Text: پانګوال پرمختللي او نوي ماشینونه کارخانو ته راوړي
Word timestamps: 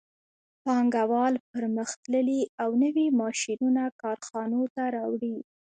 پانګوال 0.63 1.33
پرمختللي 1.51 2.41
او 2.63 2.69
نوي 2.83 3.05
ماشینونه 3.21 3.83
کارخانو 4.01 4.61
ته 4.75 4.83
راوړي 4.95 5.35